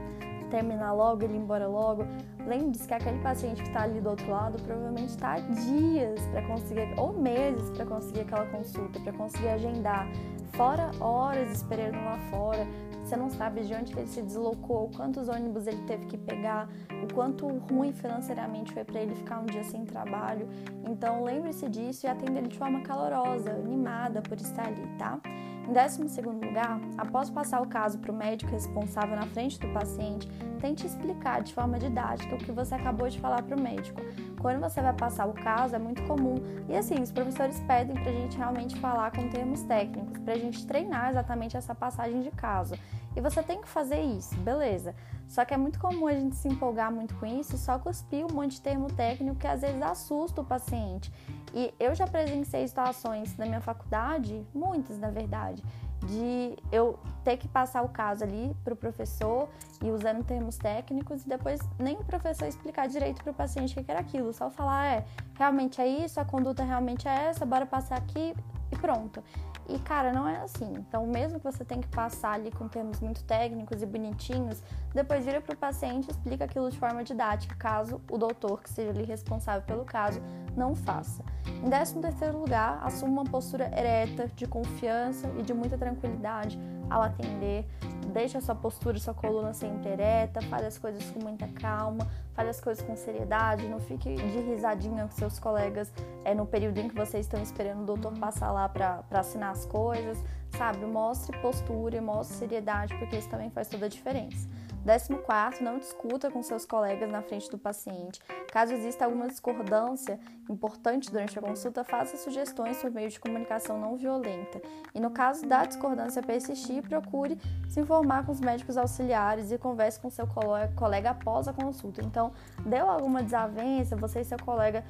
terminar 0.53 0.93
logo, 0.93 1.23
ele 1.23 1.33
ir 1.33 1.37
embora 1.37 1.67
logo. 1.67 2.05
Lembre-se 2.45 2.87
que 2.87 2.93
aquele 2.93 3.19
paciente 3.19 3.61
que 3.61 3.67
está 3.69 3.83
ali 3.83 4.01
do 4.01 4.09
outro 4.09 4.29
lado 4.29 4.61
provavelmente 4.63 5.09
está 5.09 5.39
dias 5.39 6.19
para 6.31 6.41
conseguir, 6.45 6.93
ou 6.97 7.13
meses 7.13 7.69
para 7.71 7.85
conseguir 7.85 8.21
aquela 8.21 8.45
consulta, 8.47 8.99
para 8.99 9.13
conseguir 9.13 9.47
agendar, 9.47 10.07
fora 10.53 10.91
horas 10.99 11.49
esperando 11.51 12.03
lá 12.03 12.17
fora. 12.29 12.67
Você 13.03 13.17
não 13.17 13.29
sabe 13.29 13.61
de 13.61 13.73
onde 13.73 13.91
ele 13.97 14.07
se 14.07 14.21
deslocou, 14.21 14.89
quantos 14.95 15.27
ônibus 15.27 15.67
ele 15.67 15.81
teve 15.83 16.05
que 16.05 16.17
pegar, 16.17 16.69
o 17.03 17.13
quanto 17.13 17.47
ruim 17.47 17.91
financeiramente 17.93 18.73
foi 18.73 18.83
para 18.83 19.01
ele 19.01 19.13
ficar 19.15 19.39
um 19.39 19.45
dia 19.45 19.63
sem 19.63 19.85
trabalho. 19.85 20.47
Então 20.89 21.23
lembre-se 21.23 21.69
disso 21.69 22.05
e 22.05 22.09
atenda 22.09 22.39
ele 22.39 22.47
de 22.47 22.57
forma 22.57 22.81
calorosa, 22.81 23.51
animada 23.51 24.21
por 24.21 24.37
estar 24.37 24.67
ali, 24.67 24.87
tá? 24.97 25.19
Em 25.67 25.71
12 25.71 26.21
lugar, 26.21 26.79
após 26.97 27.29
passar 27.29 27.61
o 27.61 27.67
caso 27.67 27.97
para 27.97 28.11
o 28.11 28.15
médico 28.15 28.51
responsável 28.51 29.15
na 29.15 29.25
frente 29.27 29.59
do 29.59 29.67
paciente, 29.69 30.27
tente 30.59 30.85
explicar 30.85 31.41
de 31.41 31.53
forma 31.53 31.79
didática 31.79 32.35
o 32.35 32.37
que 32.37 32.51
você 32.51 32.75
acabou 32.75 33.07
de 33.09 33.19
falar 33.19 33.41
para 33.43 33.55
o 33.55 33.61
médico. 33.61 34.01
Quando 34.41 34.59
você 34.59 34.81
vai 34.81 34.93
passar 34.93 35.25
o 35.25 35.33
caso, 35.33 35.75
é 35.75 35.79
muito 35.79 36.03
comum. 36.03 36.35
E 36.67 36.75
assim, 36.75 37.01
os 37.01 37.11
professores 37.11 37.61
pedem 37.61 37.95
para 37.95 38.11
a 38.11 38.13
gente 38.13 38.37
realmente 38.37 38.77
falar 38.79 39.11
com 39.11 39.29
termos 39.29 39.63
técnicos, 39.63 40.19
para 40.19 40.33
a 40.33 40.37
gente 40.37 40.67
treinar 40.67 41.11
exatamente 41.11 41.55
essa 41.55 41.73
passagem 41.73 42.21
de 42.21 42.31
caso. 42.31 42.75
E 43.15 43.21
você 43.21 43.41
tem 43.41 43.61
que 43.61 43.67
fazer 43.69 44.01
isso, 44.01 44.35
beleza. 44.37 44.93
Só 45.27 45.45
que 45.45 45.53
é 45.53 45.57
muito 45.57 45.79
comum 45.79 46.07
a 46.07 46.13
gente 46.13 46.35
se 46.35 46.47
empolgar 46.47 46.91
muito 46.91 47.15
com 47.15 47.25
isso 47.25 47.55
e 47.55 47.57
só 47.57 47.79
cuspir 47.79 48.25
um 48.25 48.33
monte 48.33 48.53
de 48.53 48.61
termo 48.61 48.87
técnico 48.91 49.37
que 49.37 49.47
às 49.47 49.61
vezes 49.61 49.81
assusta 49.81 50.41
o 50.41 50.45
paciente. 50.45 51.11
E 51.53 51.73
eu 51.79 51.93
já 51.93 52.07
presenciei 52.07 52.67
situações 52.67 53.37
na 53.37 53.45
minha 53.45 53.61
faculdade, 53.61 54.45
muitas 54.53 54.97
na 54.97 55.09
verdade, 55.09 55.63
de 56.05 56.57
eu 56.71 56.99
ter 57.23 57.37
que 57.37 57.47
passar 57.47 57.83
o 57.83 57.89
caso 57.89 58.23
ali 58.23 58.55
para 58.63 58.73
o 58.73 58.75
professor 58.75 59.47
e 59.81 59.89
usando 59.89 60.23
termos 60.23 60.57
técnicos 60.57 61.23
e 61.23 61.29
depois 61.29 61.61
nem 61.79 61.95
o 61.95 62.03
professor 62.03 62.47
explicar 62.47 62.87
direito 62.87 63.23
para 63.23 63.31
o 63.31 63.33
paciente 63.33 63.79
o 63.79 63.83
que 63.83 63.89
era 63.89 63.99
aquilo, 63.99 64.33
só 64.33 64.49
falar, 64.49 64.85
é, 64.85 65.05
realmente 65.35 65.79
é 65.79 65.87
isso, 65.87 66.19
a 66.19 66.25
conduta 66.25 66.63
realmente 66.63 67.07
é 67.07 67.29
essa, 67.29 67.45
bora 67.45 67.65
passar 67.65 67.97
aqui 67.97 68.35
e 68.71 68.75
pronto. 68.75 69.23
E, 69.67 69.79
cara, 69.79 70.11
não 70.11 70.27
é 70.27 70.37
assim. 70.37 70.73
Então, 70.77 71.05
mesmo 71.07 71.39
que 71.39 71.45
você 71.45 71.63
tenha 71.63 71.81
que 71.81 71.87
passar 71.87 72.33
ali 72.33 72.51
com 72.51 72.67
termos 72.67 72.99
muito 72.99 73.23
técnicos 73.23 73.81
e 73.81 73.85
bonitinhos, 73.85 74.61
depois 74.93 75.25
vira 75.25 75.41
para 75.41 75.53
o 75.53 75.57
paciente 75.57 76.07
e 76.07 76.11
explica 76.11 76.45
aquilo 76.45 76.69
de 76.69 76.77
forma 76.77 77.03
didática, 77.03 77.55
caso 77.55 78.01
o 78.11 78.17
doutor, 78.17 78.61
que 78.61 78.69
seja 78.69 78.89
ali 78.89 79.03
responsável 79.03 79.61
pelo 79.61 79.85
caso, 79.85 80.21
não 80.55 80.75
faça. 80.75 81.23
Em 81.63 81.69
13 81.69 81.99
terceiro 81.99 82.37
lugar, 82.37 82.79
assuma 82.83 83.21
uma 83.21 83.23
postura 83.23 83.71
ereta, 83.77 84.27
de 84.35 84.45
confiança 84.45 85.31
e 85.37 85.41
de 85.41 85.53
muita 85.53 85.77
tranquilidade 85.77 86.59
ao 86.89 87.01
atender. 87.01 87.65
Deixe 88.11 88.37
a 88.37 88.41
sua 88.41 88.53
postura, 88.53 88.99
sua 88.99 89.13
coluna 89.13 89.53
sempre 89.53 89.89
ereta, 89.89 90.41
fale 90.43 90.67
as 90.67 90.77
coisas 90.77 91.03
com 91.09 91.19
muita 91.19 91.47
calma, 91.47 92.07
fale 92.33 92.49
as 92.49 92.61
coisas 92.61 92.85
com 92.85 92.95
seriedade, 92.95 93.67
não 93.67 93.79
fique 93.79 94.13
de 94.13 94.39
risadinha 94.39 95.05
com 95.05 95.11
seus 95.11 95.39
colegas 95.39 95.91
é, 96.23 96.35
no 96.35 96.45
período 96.45 96.77
em 96.79 96.87
que 96.87 96.95
vocês 96.95 97.25
estão 97.25 97.41
esperando 97.41 97.81
o 97.81 97.85
doutor 97.85 98.13
passar 98.19 98.51
lá 98.51 98.69
para 98.69 99.03
assinar 99.11 99.52
as 99.53 99.65
coisas, 99.65 100.17
sabe? 100.57 100.85
Mostre 100.85 101.37
postura 101.39 101.95
mostre 102.01 102.37
seriedade, 102.37 102.95
porque 102.97 103.15
isso 103.15 103.29
também 103.29 103.49
faz 103.49 103.67
toda 103.69 103.85
a 103.85 103.89
diferença. 103.89 104.47
14. 104.83 105.63
Não 105.63 105.79
discuta 105.79 106.29
com 106.29 106.43
seus 106.43 106.65
colegas 106.65 107.09
na 107.09 107.21
frente 107.21 107.49
do 107.49 107.57
paciente. 107.57 108.19
Caso 108.51 108.73
exista 108.73 109.05
alguma 109.05 109.27
discordância 109.27 110.19
importante 110.49 111.09
durante 111.09 111.39
a 111.39 111.41
consulta, 111.41 111.83
faça 111.83 112.17
sugestões 112.17 112.77
por 112.77 112.91
meio 112.91 113.09
de 113.09 113.19
comunicação 113.19 113.79
não 113.79 113.95
violenta. 113.95 114.61
E 114.93 114.99
no 114.99 115.09
caso 115.09 115.45
da 115.47 115.65
discordância 115.65 116.21
persistir, 116.21 116.83
procure 116.83 117.39
se 117.69 117.79
informar 117.79 118.25
com 118.25 118.31
os 118.31 118.39
médicos 118.39 118.77
auxiliares 118.77 119.51
e 119.51 119.57
converse 119.57 119.99
com 119.99 120.09
seu 120.09 120.27
colega 120.75 121.11
após 121.11 121.47
a 121.47 121.53
consulta. 121.53 122.03
Então, 122.03 122.33
deu 122.65 122.89
alguma 122.89 123.23
desavença, 123.23 123.95
você 123.95 124.21
e 124.21 124.25
seu 124.25 124.37
colega 124.37 124.83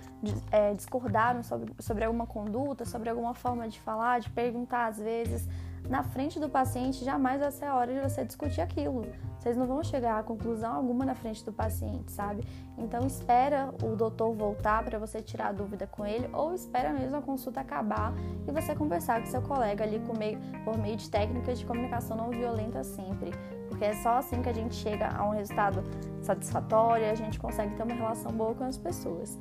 é, 0.51 0.73
discordaram 0.73 1.43
sobre, 1.43 1.73
sobre 1.79 2.03
alguma 2.03 2.25
conduta, 2.25 2.83
sobre 2.83 3.09
alguma 3.09 3.33
forma 3.33 3.69
de 3.69 3.79
falar, 3.79 4.19
de 4.19 4.29
perguntar 4.31 4.88
às 4.88 4.97
vezes 4.97 5.47
na 5.90 6.04
frente 6.04 6.40
do 6.40 6.50
paciente, 6.50 7.04
jamais 7.04 7.40
vai 7.40 7.52
ser 7.52 7.66
a 7.66 7.75
hora 7.75 7.94
de 7.94 8.00
você 8.00 8.24
discutir 8.24 8.62
aquilo. 8.62 9.06
Vocês 9.38 9.58
não 9.58 9.68
vão 9.68 9.84
chegar 9.84 10.18
a 10.18 10.24
conclusão 10.24 10.74
alguma 10.74 11.04
na 11.04 11.13
frente 11.13 11.44
do 11.44 11.52
paciente, 11.52 12.12
sabe? 12.12 12.44
Então 12.78 13.06
espera 13.06 13.74
o 13.84 13.96
doutor 13.96 14.34
voltar 14.34 14.84
para 14.86 14.98
você 14.98 15.22
tirar 15.22 15.48
a 15.48 15.52
dúvida 15.52 15.86
com 15.86 16.06
ele 16.06 16.30
ou 16.32 16.54
espera 16.54 16.94
mesmo 16.94 17.18
a 17.18 17.22
consulta 17.22 17.60
acabar 17.60 18.13
e 18.48 18.52
você 18.52 18.74
conversar 18.74 19.20
com 19.20 19.28
seu 19.28 19.42
colega 19.42 19.84
ali 19.84 20.00
por 20.00 20.18
meio, 20.18 20.40
por 20.63 20.78
meio 20.78 20.96
de 20.96 21.10
técnicas 21.10 21.60
de 21.60 21.66
comunicação 21.66 22.16
não 22.16 22.30
violenta 22.30 22.84
sempre. 22.84 23.32
Porque 23.74 23.86
é 23.86 23.94
só 23.94 24.20
assim 24.20 24.39
que 24.39 24.50
a 24.50 24.53
gente 24.53 24.75
chega 24.75 25.08
a 25.08 25.27
um 25.27 25.32
resultado 25.32 25.84
satisfatório 26.22 27.06
e 27.06 27.10
a 27.10 27.15
gente 27.15 27.39
consegue 27.39 27.75
ter 27.75 27.82
uma 27.82 27.96
relação 27.96 28.32
boa 28.32 28.53
com 28.53 28.63
as 28.63 28.77
pessoas. 28.77 29.39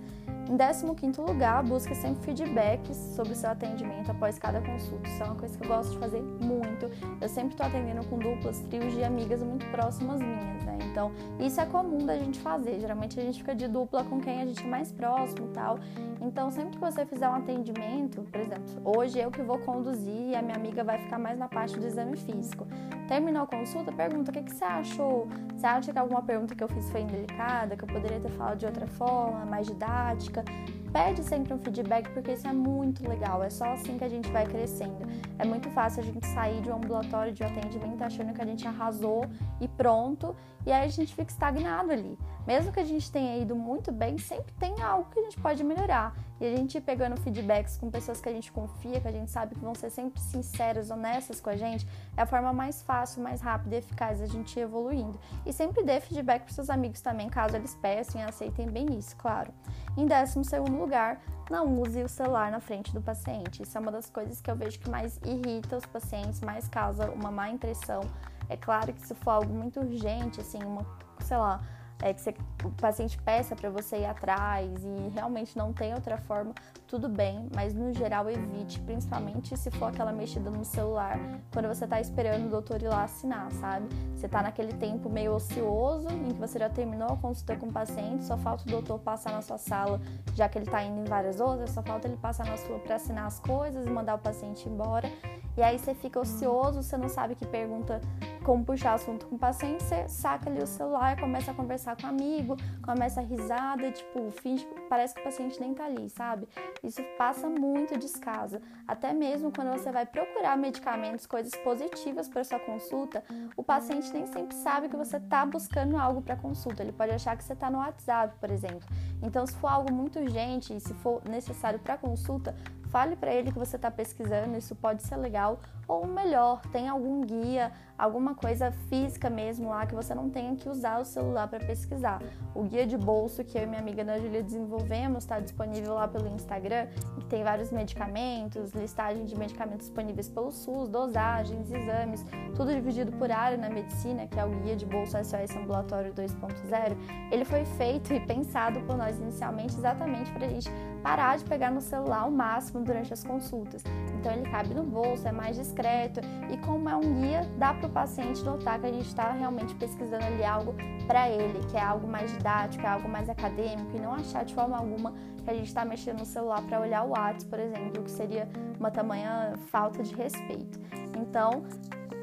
Em 0.49 0.95
15 0.95 1.21
lugar, 1.21 1.63
busque 1.63 1.95
sempre 1.95 2.25
feedbacks 2.25 2.97
sobre 3.15 3.33
o 3.33 3.37
seu 3.37 3.51
atendimento 3.51 4.11
após 4.11 4.39
cada 4.39 4.61
consulta. 4.61 5.09
Isso 5.09 5.23
é 5.23 5.27
uma 5.27 5.35
coisa 5.35 5.57
que 5.57 5.65
eu 5.65 5.69
gosto 5.69 5.93
de 5.93 5.99
fazer 5.99 6.21
muito. 6.21 6.91
Eu 7.21 7.29
sempre 7.29 7.53
estou 7.53 7.67
atendendo 7.67 8.05
com 8.07 8.19
duplas, 8.19 8.61
trios 8.71 8.93
de 8.93 9.05
amigas 9.05 9.43
muito 9.43 9.65
próximas 9.71 10.21
minhas, 10.21 10.63
né? 10.65 10.79
Então, 10.91 11.11
isso 11.41 11.59
é 11.61 11.65
comum 11.65 12.05
da 12.05 12.19
gente 12.19 12.39
fazer. 12.41 12.79
Geralmente 12.81 13.19
a 13.19 13.23
gente 13.23 13.39
fica 13.39 13.55
de 13.55 13.67
dupla 13.67 14.05
com 14.05 14.21
quem 14.21 14.43
a 14.43 14.47
gente 14.47 14.63
é 14.63 14.67
mais 14.67 14.93
próximo 14.93 15.49
e 15.49 15.53
tal. 15.53 15.79
Então, 16.21 16.51
sempre 16.51 16.73
que 16.73 16.79
você 16.79 17.07
fizer 17.07 17.29
um 17.29 17.35
atendimento, 17.35 18.23
por 18.23 18.41
exemplo, 18.41 18.65
hoje 18.85 19.19
eu 19.19 19.31
que 19.31 19.43
vou 19.43 19.59
conduzir 19.59 20.31
e 20.31 20.37
a 20.37 20.43
minha 20.43 20.57
amiga 20.57 20.85
vai 20.85 20.99
ficar 20.99 21.19
mais 21.19 21.39
na 21.39 21.49
parte 21.49 21.79
do 21.79 21.87
exame 21.87 22.17
físico. 22.17 22.67
Terminou 23.09 23.43
a 23.43 23.47
consulta, 23.47 23.91
pergunta 23.91 24.22
o 24.31 24.33
que, 24.33 24.43
que 24.43 24.55
você 24.55 24.65
achou? 24.65 25.29
Você 25.55 25.67
acha 25.67 25.93
que 25.93 25.99
alguma 25.99 26.23
pergunta 26.23 26.55
que 26.55 26.63
eu 26.63 26.69
fiz 26.69 26.91
foi 26.91 27.03
indelicada, 27.03 27.77
que 27.77 27.85
eu 27.85 27.89
poderia 27.89 28.21
ter 28.21 28.31
falado 28.31 28.59
de 28.59 28.67
outra 28.67 28.87
forma, 28.87 29.45
mais 29.45 29.67
didática? 29.67 30.45
Pede 30.93 31.25
sempre 31.25 31.55
um 31.55 31.59
feedback 31.59 32.11
porque 32.11 32.33
isso 32.33 32.47
é 32.47 32.53
muito 32.53 33.09
legal. 33.09 33.43
É 33.43 33.49
só 33.49 33.73
assim 33.73 33.97
que 33.97 34.05
a 34.05 34.09
gente 34.09 34.31
vai 34.31 34.45
crescendo. 34.45 35.09
É 35.39 35.45
muito 35.45 35.71
fácil 35.71 36.03
a 36.03 36.05
gente 36.05 36.27
sair 36.27 36.61
de 36.61 36.71
um 36.71 36.77
ambulatório 36.77 37.33
de 37.33 37.43
atendimento 37.43 38.03
achando 38.03 38.35
que 38.35 38.43
a 38.43 38.45
gente 38.45 38.69
arrasou 38.69 39.25
e 39.61 39.67
pronto, 39.67 40.37
e 40.67 40.71
aí 40.71 40.87
a 40.87 40.89
gente 40.89 41.15
fica 41.15 41.31
estagnado 41.31 41.91
ali. 41.91 42.19
Mesmo 42.47 42.73
que 42.73 42.81
a 42.81 42.85
gente 42.85 43.11
tenha 43.11 43.39
ido 43.39 43.55
muito 43.55 43.91
bem, 43.91 44.19
sempre 44.19 44.53
tem 44.55 44.81
algo 44.83 45.09
que 45.11 45.19
a 45.19 45.23
gente 45.23 45.41
pode 45.41 45.63
melhorar. 45.65 46.15
E 46.41 46.47
a 46.47 46.57
gente 46.57 46.81
pegando 46.81 47.17
feedbacks 47.21 47.79
com 47.79 47.89
pessoas 47.89 48.21
que 48.21 48.29
a 48.29 48.33
gente 48.33 48.51
confia, 48.51 49.01
que 49.01 49.07
a 49.07 49.13
gente 49.13 49.31
sabe 49.31 49.55
que 49.55 49.61
vão 49.61 49.75
ser 49.75 49.91
sempre 49.91 50.21
sinceras, 50.21 50.91
honestas 50.91 51.41
com 51.41 51.51
a 51.51 51.57
gente, 51.57 51.87
é 52.17 52.23
a 52.23 52.27
forma 52.27 52.53
mais 52.53 52.83
fácil, 52.83 53.23
mais 53.23 53.41
rápida 53.41 53.77
e 53.77 53.79
eficaz 53.79 54.19
da 54.19 54.27
gente 54.27 54.59
ir 54.59 54.63
evoluindo. 54.63 55.19
E 55.47 55.53
sempre 55.53 55.85
dê 55.85 56.01
feedback 56.01 56.43
para 56.43 56.53
seus 56.53 56.69
amigos 56.69 57.01
também, 57.01 57.29
caso 57.29 57.57
eles 57.57 57.77
peçam 57.77 58.21
e 58.21 58.25
aceitem 58.25 58.69
bem 58.69 58.87
isso, 58.99 59.17
claro. 59.17 59.53
Em 59.97 60.05
décimo 60.05 60.45
segundo 60.45 60.82
lugar, 60.83 61.21
não 61.51 61.81
use 61.81 62.03
o 62.03 62.09
celular 62.09 62.51
na 62.51 62.61
frente 62.61 62.93
do 62.93 63.01
paciente. 63.01 63.63
Isso 63.63 63.77
é 63.77 63.81
uma 63.81 63.93
das 63.93 64.09
coisas 64.09 64.41
que 64.41 64.51
eu 64.51 64.57
vejo 64.57 64.79
que 64.79 64.91
mais 64.91 65.19
irrita 65.25 65.77
os 65.77 65.87
pacientes, 65.87 66.41
mais 66.41 66.69
causa 66.69 67.11
uma 67.11 67.31
má 67.31 67.49
impressão. 67.51 68.03
É 68.49 68.57
claro 68.57 68.93
que 68.93 69.07
se 69.07 69.15
for 69.15 69.31
algo 69.31 69.53
muito 69.53 69.81
urgente, 69.81 70.41
assim, 70.41 70.63
uma, 70.63 70.85
sei 71.21 71.37
lá, 71.37 71.61
é, 72.03 72.13
que 72.13 72.21
você, 72.21 72.35
o 72.65 72.71
paciente 72.71 73.17
peça 73.23 73.55
para 73.55 73.71
você 73.71 73.99
ir 73.99 74.05
atrás 74.05 74.69
e 74.85 75.09
realmente 75.15 75.57
não 75.57 75.73
tem 75.73 75.95
outra 75.95 76.19
forma, 76.19 76.53
tudo 76.87 77.09
bem, 77.09 77.49
mas 77.55 77.73
no 77.73 77.95
geral 77.95 78.29
evite, 78.29 78.81
principalmente 78.81 79.57
se 79.57 79.71
for 79.71 79.87
aquela 79.87 80.13
mexida 80.13 80.51
no 80.51 80.65
celular, 80.65 81.19
quando 81.53 81.69
você 81.69 81.85
está 81.85 82.01
esperando 82.01 82.47
o 82.47 82.51
doutor 82.51 82.83
ir 82.83 82.89
lá 82.89 83.05
assinar, 83.05 83.51
sabe? 83.53 83.89
Você 84.15 84.27
está 84.27 84.43
naquele 84.43 84.73
tempo 84.75 85.09
meio 85.09 85.33
ocioso, 85.35 86.09
em 86.11 86.33
que 86.33 86.41
você 86.41 86.59
já 86.59 86.69
terminou 86.69 87.09
a 87.09 87.17
consulta 87.17 87.57
com 87.57 87.67
o 87.67 87.73
paciente, 87.73 88.25
só 88.25 88.37
falta 88.37 88.65
o 88.65 88.67
doutor 88.67 88.99
passar 88.99 89.33
na 89.33 89.41
sua 89.41 89.59
sala, 89.59 90.01
já 90.35 90.49
que 90.49 90.59
ele 90.59 90.67
está 90.67 90.83
indo 90.83 91.01
em 91.01 91.05
várias 91.05 91.41
outras, 91.41 91.71
só 91.71 91.83
falta 91.83 92.09
ele 92.09 92.17
passar 92.17 92.45
na 92.47 92.57
sua 92.57 92.79
para 92.81 92.97
assinar 92.97 93.27
as 93.27 93.39
coisas 93.39 93.87
e 93.87 93.91
mandar 93.91 94.17
o 94.17 94.19
paciente 94.19 94.69
embora. 94.69 95.09
E 95.57 95.63
aí 95.63 95.79
você 95.79 95.95
fica 95.95 96.19
ocioso, 96.19 96.83
você 96.83 96.97
não 96.97 97.09
sabe 97.09 97.35
que 97.35 97.47
pergunta 97.47 98.01
como 98.43 98.65
puxar 98.65 98.95
assunto 98.95 99.27
com 99.27 99.37
o 99.37 99.39
paciente, 99.39 99.83
você 99.83 100.09
saca 100.09 100.51
ali 100.51 100.63
o 100.63 100.67
celular, 100.67 101.19
começa 101.19 101.51
a 101.51 101.55
conversar 101.55 101.97
com 101.97 102.07
o 102.07 102.11
amigo, 102.11 102.57
começa 102.83 103.21
a 103.21 103.23
risada 103.23 103.91
tipo, 103.91 104.31
finge, 104.31 104.67
parece 104.89 105.15
que 105.15 105.21
o 105.21 105.25
paciente 105.25 105.61
nem 105.61 105.73
tá 105.73 105.85
ali, 105.85 106.11
sabe? 106.11 106.49
Isso 106.83 107.03
passa 107.17 107.49
muito 107.49 107.99
descaso. 107.99 108.61
Até 108.87 109.13
mesmo 109.13 109.53
quando 109.53 109.71
você 109.71 109.91
vai 109.93 110.05
procurar 110.05 110.57
medicamentos, 110.57 111.27
coisas 111.27 111.55
positivas 111.63 112.29
para 112.29 112.45
sua 112.45 112.59
consulta, 112.59 113.25
o 113.57 113.63
paciente 113.63 114.13
nem 114.13 114.27
sempre 114.27 114.57
sabe 114.57 114.89
que 114.89 114.97
você 114.97 115.21
tá 115.21 115.47
buscando 115.47 115.97
algo 115.97 116.21
para 116.21 116.37
consulta. 116.37 116.83
Ele 116.83 116.93
pode 116.93 117.13
achar 117.13 117.37
que 117.37 117.45
você 117.45 117.55
tá 117.55 117.71
no 117.71 117.79
WhatsApp, 117.79 118.35
por 118.41 118.51
exemplo. 118.51 118.89
Então, 119.23 119.47
se 119.47 119.55
for 119.55 119.69
algo 119.69 119.93
muito 119.93 120.19
urgente 120.19 120.75
e 120.75 120.81
se 120.81 120.93
for 120.95 121.23
necessário 121.29 121.79
para 121.79 121.97
consulta, 121.97 122.55
fale 122.93 123.17
para 123.17 123.33
ele 123.33 123.51
que 123.51 123.59
você 123.59 123.77
está 123.77 123.91
pesquisando, 123.91 124.57
isso 124.57 124.77
pode 124.77 125.03
ser 125.03 125.17
legal. 125.17 125.59
Ou 125.89 126.07
melhor, 126.07 126.61
tem 126.71 126.89
algum 126.89 127.23
guia, 127.23 127.73
alguma 127.99 128.35
coisa 128.35 128.71
física 128.89 129.29
mesmo 129.29 129.71
lá 129.71 129.85
que 129.85 129.95
você 129.95 130.15
não 130.15 130.31
tenha 130.31 130.55
que 130.55 130.69
usar 130.69 131.01
o 131.01 131.05
celular 131.05 131.49
para 131.49 131.59
pesquisar. 131.59 132.23
O 132.55 132.63
guia 132.63 132.87
de 132.87 132.97
bolso 132.97 133.43
que 133.43 133.59
eu 133.59 133.63
e 133.63 133.67
minha 133.67 133.81
amiga 133.81 134.03
Ana 134.03 134.19
Julia 134.19 134.43
desenvolvemos 134.43 135.25
está 135.25 135.41
disponível 135.41 135.95
lá 135.95 136.07
pelo 136.07 136.29
Instagram, 136.29 136.87
que 137.19 137.25
tem 137.27 137.43
vários 137.43 137.73
medicamentos, 137.73 138.73
listagem 138.73 139.25
de 139.25 139.37
medicamentos 139.37 139.87
disponíveis 139.87 140.29
pelo 140.29 140.53
SUS, 140.53 140.89
dosagens, 140.89 141.73
exames, 141.73 142.25
tudo 142.55 142.73
dividido 142.73 143.11
por 143.13 143.31
área 143.33 143.57
na 143.57 143.71
medicina, 143.71 144.27
que 144.27 144.39
é 144.39 144.45
o 144.45 144.51
guia 144.61 144.77
de 144.77 144.87
bolso 144.87 145.17
SOS 145.17 145.57
Ambulatório 145.57 146.13
2.0. 146.13 146.97
Ele 147.31 147.45
foi 147.45 147.65
feito 147.65 148.13
e 148.13 148.21
pensado 148.21 148.81
por 148.83 148.97
nós 148.97 149.19
inicialmente 149.19 149.75
exatamente 149.77 150.31
para 150.33 150.47
a 150.47 150.49
gente 150.51 150.71
parar 151.03 151.37
de 151.37 151.45
pegar 151.45 151.71
no 151.71 151.81
celular 151.81 152.27
o 152.27 152.31
máximo 152.31 152.85
durante 152.85 153.13
as 153.13 153.25
consultas. 153.25 153.83
Então 154.19 154.33
ele 154.33 154.49
cabe 154.49 154.73
no 154.73 154.85
bolso, 154.85 155.27
é 155.27 155.33
mais 155.33 155.57
discreto 155.57 156.21
e 156.51 156.57
como 156.59 156.89
é 156.89 156.97
um 156.97 157.21
guia, 157.21 157.43
dá 157.59 157.75
para 157.75 157.87
o 157.87 157.91
paciente 157.91 158.43
notar 158.45 158.79
que 158.81 158.87
a 158.87 158.93
gente 158.93 159.09
está 159.09 159.33
realmente 159.33 159.75
pesquisando 159.75 160.25
ali 160.25 160.45
algo 160.45 160.75
para 161.07 161.29
ele, 161.29 161.59
que 161.71 161.77
é 161.77 161.83
algo 161.83 162.07
mais 162.07 162.31
didático, 162.31 162.87
é 162.87 162.89
algo 162.89 163.09
mais 163.09 163.29
acadêmico 163.29 163.97
e 163.97 164.01
não 164.01 164.15
achar 164.15 164.45
de 164.45 164.55
forma 164.55 164.77
alguma 164.77 165.13
que 165.45 165.51
a 165.51 165.55
gente 165.55 165.67
está 165.67 165.85
mexendo 165.85 166.21
no 166.21 166.25
celular 166.25 166.63
para 166.63 166.81
olhar 166.81 167.05
o 167.05 167.11
WhatsApp, 167.11 167.47
por 167.47 167.59
exemplo, 167.59 168.03
que 168.03 168.11
seria 168.11 168.49
uma 168.79 168.91
tamanha 168.91 169.55
falta 169.71 170.03
de 170.03 170.15
respeito. 170.15 170.79
Então, 171.19 171.65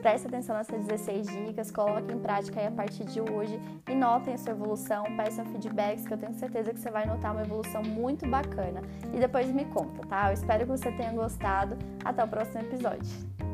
preste 0.01 0.27
atenção 0.27 0.56
nessas 0.56 0.86
16 0.86 1.27
dicas, 1.27 1.72
coloque 1.72 2.12
em 2.12 2.20
prática 2.20 2.60
aí 2.60 2.68
a 2.68 2.72
partir 2.72 3.06
de 3.06 3.22
hoje 3.22 3.60
e 3.89 3.96
notem 3.96 4.34
a 4.34 4.38
sua 4.38 4.51
evolução, 4.51 5.03
peçam 5.15 5.46
feedbacks 5.46 6.06
que 6.08 6.13
eu 6.13 6.18
tenho 6.18 6.34
certeza 6.34 6.74
que 6.74 6.79
você 6.79 6.89
vai 6.89 7.06
notar 7.06 7.32
uma 7.32 7.41
evolução 7.41 7.84
muito 7.84 8.27
bacana. 8.27 8.82
E 9.13 9.20
depois 9.20 9.48
me 9.51 9.65
conta, 9.65 10.06
tá? 10.08 10.29
Eu 10.29 10.34
espero 10.34 10.65
que 10.65 10.72
você 10.72 10.91
tenha 10.91 11.12
gostado. 11.12 11.77
Até 12.03 12.24
o 12.24 12.27
próximo 12.27 12.62
episódio. 12.62 13.49